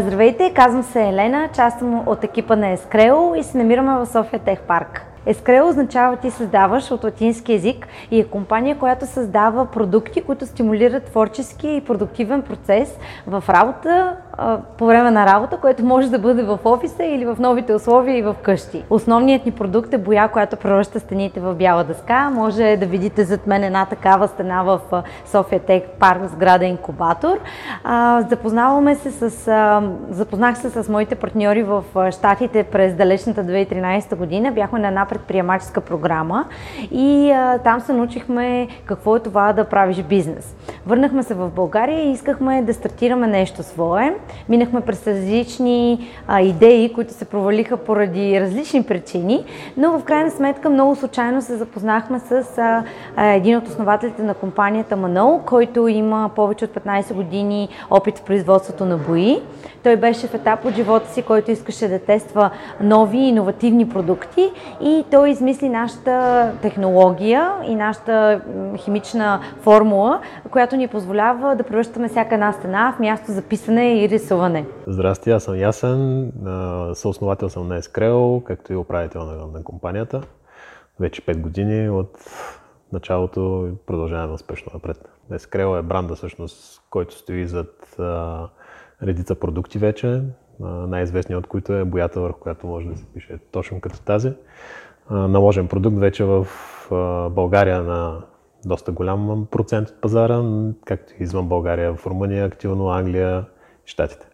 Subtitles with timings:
[0.00, 4.40] Здравейте, казвам се Елена, част съм от екипа на Ескрео и се намираме в София
[4.40, 5.02] Тех Парк.
[5.26, 11.04] Ескрео означава ти създаваш от латински язик и е компания, която създава продукти, които стимулират
[11.04, 14.16] творчески и продуктивен процес в работа,
[14.78, 18.22] по време на работа, което може да бъде в офиса или в новите условия и
[18.22, 18.84] в къщи.
[18.90, 22.30] Основният ни продукт е боя, която превръща стените в бяла дъска.
[22.30, 24.80] Може да видите зад мен една такава стена в
[25.26, 27.38] София Тек парк сграда инкубатор.
[28.28, 29.30] Запознаваме се с,
[30.10, 34.52] запознах се с моите партньори в Штатите през далечната 2013 година.
[34.52, 36.44] Бяхме на една предприемаческа програма
[36.90, 37.34] и
[37.64, 40.56] там се научихме какво е това да правиш бизнес.
[40.86, 44.14] Върнахме се в България и искахме да стартираме нещо свое.
[44.48, 49.44] Минахме през различни а, идеи, които се провалиха поради различни причини,
[49.76, 52.84] но в крайна сметка много случайно се запознахме с а,
[53.16, 58.22] а, един от основателите на компанията Манол, който има повече от 15 години опит в
[58.22, 59.40] производството на бои.
[59.82, 65.04] Той беше в етап от живота си, който искаше да тества нови иновативни продукти и
[65.10, 68.40] той измисли нашата технология и нашата
[68.76, 74.08] химична формула, която ни позволява да превръщаме всяка една стена в място за писане и
[74.18, 74.66] рисуване.
[74.86, 76.32] Здрасти, аз съм Ясен,
[76.94, 80.20] съосновател съм на Ескрел, както и управител на, на компанията.
[81.00, 82.18] Вече 5 години от
[82.92, 85.08] началото продължаваме успешно напред.
[85.32, 88.46] Ескрел е бранда, всъщност, който стои зад а,
[89.02, 90.22] редица продукти вече,
[90.60, 94.32] най-известният от които е боята, върху която може да се пише точно като тази.
[95.10, 96.46] наложен продукт вече в
[97.30, 98.22] България на
[98.64, 100.42] доста голям процент от пазара,
[100.84, 103.44] както и извън България, в Румъния активно, Англия,
[103.88, 104.26] Штатите.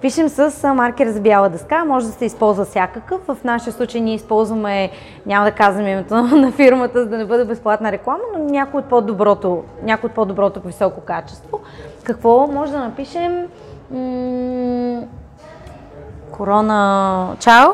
[0.00, 3.20] Пишем с маркер за бяла дъска, може да се използва всякакъв.
[3.26, 4.90] В нашия случай ние използваме,
[5.26, 8.88] няма да казвам името на фирмата, за да не бъде безплатна реклама, но някой от
[8.88, 11.60] по-доброто, някой от по-доброто по високо качество.
[12.02, 13.48] Какво може да напишем?
[16.30, 17.36] Корона...
[17.40, 17.68] Чао!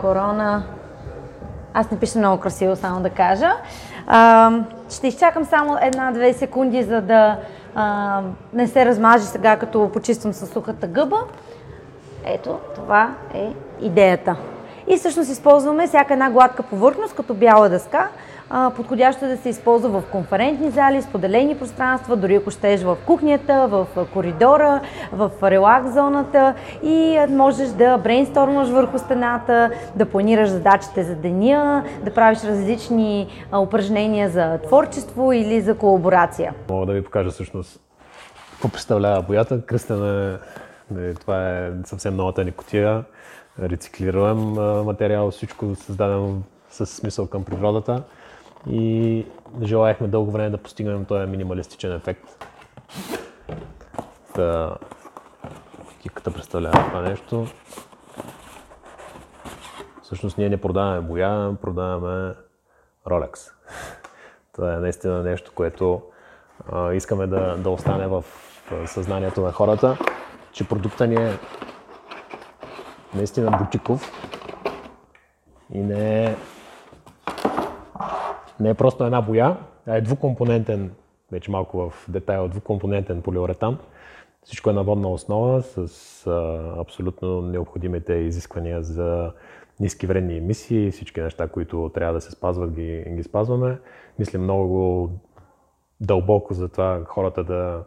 [0.00, 0.62] Корона...
[1.74, 3.52] Аз не пиша много красиво, само да кажа.
[4.90, 7.36] Ще изчакам само една-две секунди, за да
[7.74, 8.22] а,
[8.52, 11.16] не се размажи сега, като почиствам със сухата гъба.
[12.24, 14.36] Ето, това е идеята.
[14.88, 18.08] И всъщност използваме всяка една гладка повърхност, като бяла дъска,
[18.76, 23.68] подходящо е да се използва в конферентни зали, споделени пространства, дори ако щеш в кухнята,
[23.68, 24.80] в коридора,
[25.12, 32.14] в релакс зоната и можеш да брейнстормаш върху стената, да планираш задачите за деня, да
[32.14, 36.54] правиш различни упражнения за творчество или за колаборация.
[36.70, 37.80] Мога да ви покажа всъщност
[38.52, 39.66] какво представлява боята.
[39.66, 40.38] Кръстена
[40.98, 43.04] е, това е съвсем новата ни котия,
[43.62, 44.38] рециклируем
[44.84, 46.36] материал, всичко създадено
[46.70, 48.02] с смисъл към природата
[48.66, 49.26] и
[49.62, 52.46] желаяхме дълго време да постигнем този минималистичен ефект.
[54.34, 54.76] Та,
[56.02, 57.46] киката представлява това нещо.
[60.02, 62.34] Всъщност ние не продаваме боя, продаваме
[63.06, 63.52] Rolex.
[64.54, 66.02] Това е наистина нещо, което
[66.72, 68.24] а, искаме да, да остане в
[68.86, 69.98] съзнанието на хората,
[70.52, 71.38] че продукта ни е
[73.14, 74.12] наистина бутиков
[75.74, 76.36] и не е
[78.60, 80.90] не е просто една боя, а е двукомпонентен,
[81.32, 83.78] вече малко в детайл, двукомпонентен полиуретан.
[84.44, 89.32] Всичко е на водна основа с а, абсолютно необходимите изисквания за
[89.80, 93.78] ниски вредни емисии, всички неща, които трябва да се спазват, ги, ги спазваме.
[94.18, 95.10] Мисля много
[96.00, 97.84] дълбоко за това хората да,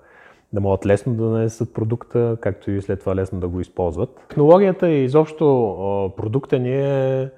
[0.54, 4.26] да могат лесно да нанесат продукта, както и след това лесно да го използват.
[4.30, 7.30] Технологията и изобщо продукта ни е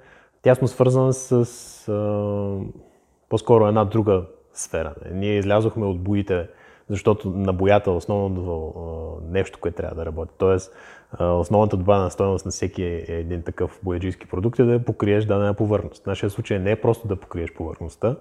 [0.42, 1.44] тясно свързан с
[3.34, 4.22] по-скоро една друга
[4.52, 4.94] сфера.
[5.12, 6.48] Ние излязохме от боите,
[6.88, 8.72] защото на боята е основното
[9.30, 10.32] нещо, което трябва да работи.
[10.38, 10.76] Тоест,
[11.20, 16.02] основната добавена стоеност на всеки един такъв бояджийски продукт е да покриеш дадена повърхност.
[16.02, 18.16] В нашия случай не е просто да покриеш повърхността,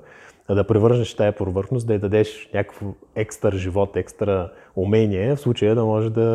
[0.47, 2.85] а да превърнеш тая повърхност, да й дадеш някакво
[3.16, 6.29] екстра живот, екстра умение, в случая да можеш да,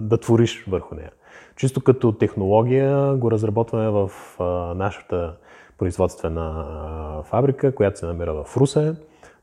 [0.00, 1.10] да твориш върху нея.
[1.56, 4.10] Чисто като технология го разработваме в
[4.76, 5.34] нашата
[5.80, 8.94] производствена фабрика, която се намира в Русе.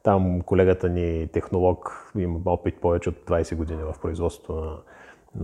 [0.03, 4.77] Там колегата ни, технолог, има опит повече от 20 години в производството на,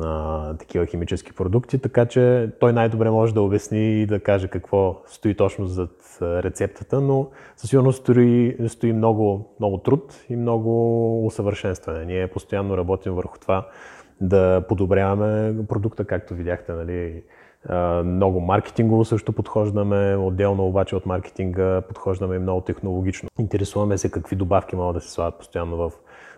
[0.06, 5.02] на такива химически продукти, така че той най-добре може да обясни и да каже какво
[5.08, 12.06] стои точно зад рецептата, но със сигурност стои, стои много, много труд и много усъвършенстване.
[12.06, 13.68] Ние постоянно работим върху това
[14.22, 17.24] да подобряваме продукта, както видяхте, нали,
[18.06, 23.30] много маркетингово също подхождаме, отделно обаче от маркетинга подхождаме и много технологично.
[23.40, 25.92] Интересуваме се какви добавки могат да се слагат постоянно в,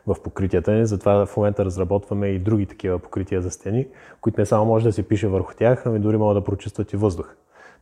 [0.07, 3.88] в покритията ни, затова в момента разработваме и други такива покрития за стени,
[4.22, 6.98] които не само може да се пише върху тях, ами дори могат да прочистват и
[6.98, 7.36] въздух.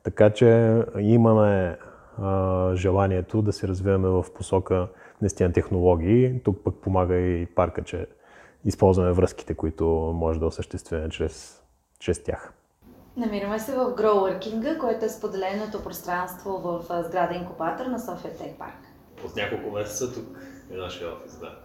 [0.03, 1.77] Така че имаме
[2.21, 4.87] а, желанието да се развиваме в посока
[5.21, 6.39] наистина технологии.
[6.43, 8.07] Тук пък помага и парка, че
[8.65, 9.85] използваме връзките, които
[10.15, 11.61] може да осъществим чрез,
[11.99, 12.53] чрез тях.
[13.17, 18.77] Намираме се в Growworking, което е споделеното пространство в сграда инкубатор на София Тек Парк.
[19.25, 20.37] От няколко месеца тук
[20.71, 21.57] е нашия офис, да.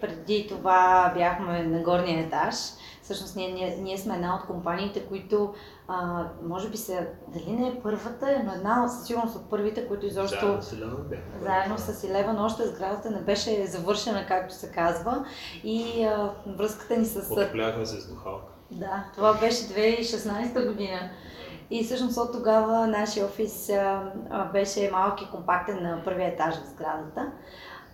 [0.00, 2.54] Преди това бяхме на горния етаж.
[3.02, 5.54] Всъщност ние, ние, ние сме една от компаниите, които
[5.88, 10.06] а, може би се, дали не е първата, но една със сигурност от първите, които
[10.06, 10.46] изобщо...
[10.46, 11.06] Заедно с Илеван
[11.42, 15.24] Заедно с Илеван, още сградата не беше завършена, както се казва.
[15.64, 17.32] И а, връзката ни с...
[17.32, 18.55] Отопляхме се с духалка.
[18.70, 21.10] Да, това беше 2016 година.
[21.70, 26.68] И всъщност от тогава нашия офис а, беше малък и компактен на първия етаж в
[26.68, 27.32] сградата.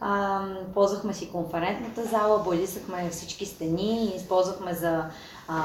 [0.00, 0.40] А,
[0.74, 5.04] ползвахме си конферентната зала, боядисахме всички стени, използвахме за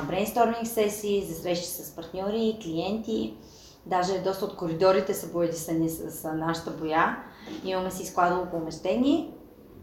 [0.08, 3.38] брейнсторминг сесии, за срещи с партньори, клиенти.
[3.86, 7.18] Даже доста от коридорите са боядисани с, с нашата боя.
[7.64, 9.32] Имаме си складово помещение.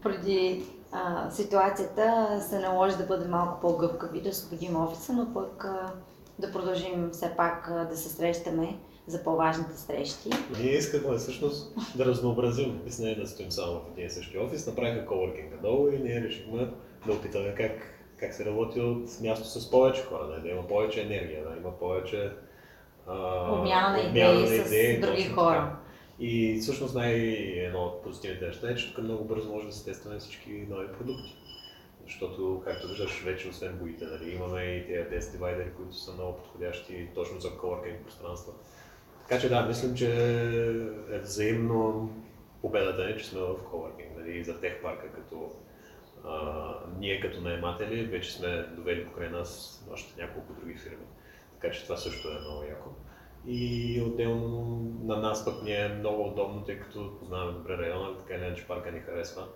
[0.03, 0.65] Преди
[0.95, 5.91] а, ситуацията се наложи да бъде малко по-гъвкави, да освободим офиса, но пък а,
[6.39, 8.77] да продължим все пак а, да се срещаме
[9.07, 10.29] за по-важните срещи.
[10.59, 14.67] Ние искахме всъщност да разнообразим, без не да стоим само в един същи офис.
[14.67, 16.69] Направиха коворкинга долу и ние решихме
[17.07, 17.71] да опитаме как,
[18.17, 21.71] как се работи от място с повече хора, да, да има повече енергия, да има
[21.79, 22.31] повече
[23.51, 25.55] обмяна на идеи, с други хора.
[25.55, 25.84] Така.
[26.19, 30.19] И всъщност най-едно от позитивните неща е, че тук много бързо може да се тестваме
[30.19, 31.35] всички нови продукти.
[32.03, 36.37] Защото, както виждаш, вече освен боите, нали, имаме и тези тест дивайдери, които са много
[36.37, 38.53] подходящи точно за coworking пространства.
[39.21, 40.09] Така че да, мислим, че
[41.11, 42.13] е взаимно
[42.61, 45.51] победата ни, че сме в coworking, нали, за тех парка, като
[46.25, 51.05] а, ние като наематели вече сме довели покрай нас още няколко други фирми.
[51.53, 52.89] Така че това също е много яко.
[53.47, 58.33] И отделно на нас пък ни е много удобно, тъй като познаваме добре района, така
[58.33, 59.47] или иначе парка ни харесва.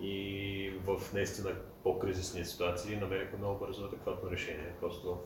[0.00, 1.50] И в наистина
[1.82, 4.74] по-кризисни ситуации намерихме много бързо адекватно решение.
[4.80, 5.18] Просто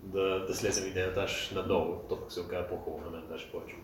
[0.00, 3.76] да, да слезем един етаж надолу, то пък се оказа по-хубаво на мен, даже повече.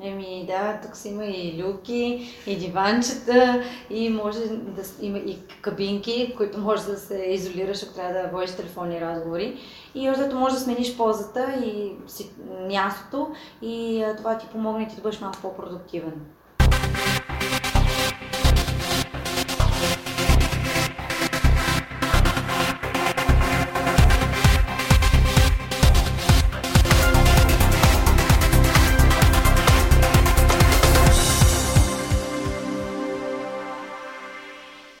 [0.00, 6.34] Еми да, тук си има и люки, и диванчета, и може да има и кабинки,
[6.36, 9.60] които може да се изолираш, ако трябва да водиш телефонни разговори.
[9.94, 11.92] И още може да смениш позата и
[12.68, 13.30] мястото
[13.62, 16.12] и това ти помогне ти да бъдеш малко по-продуктивен.